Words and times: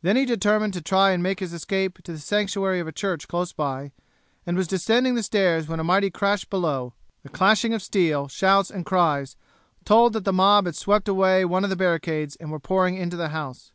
Then 0.00 0.16
he 0.16 0.24
determined 0.24 0.72
to 0.72 0.80
try 0.80 1.10
and 1.10 1.22
make 1.22 1.40
his 1.40 1.52
escape 1.52 2.02
to 2.04 2.12
the 2.12 2.18
sanctuary 2.18 2.80
of 2.80 2.88
a 2.88 2.92
church 2.92 3.28
close 3.28 3.52
by, 3.52 3.92
and 4.46 4.56
was 4.56 4.66
descending 4.66 5.16
the 5.16 5.22
stairs 5.22 5.68
when 5.68 5.78
a 5.80 5.84
mighty 5.84 6.08
crash 6.10 6.46
below, 6.46 6.94
the 7.22 7.28
clashing 7.28 7.74
of 7.74 7.82
steel, 7.82 8.26
shouts, 8.26 8.70
and 8.70 8.86
cries, 8.86 9.36
told 9.84 10.14
that 10.14 10.24
the 10.24 10.32
mob 10.32 10.64
had 10.64 10.76
swept 10.76 11.08
away 11.08 11.44
one 11.44 11.62
of 11.62 11.68
the 11.68 11.76
barricades 11.76 12.36
and 12.36 12.50
were 12.50 12.58
pouring 12.58 12.96
into 12.96 13.18
the 13.18 13.28
house. 13.28 13.70